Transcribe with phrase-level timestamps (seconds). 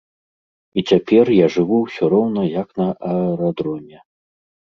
[0.81, 3.97] І цяпер я жыву ўсё роўна як на аэрадроме.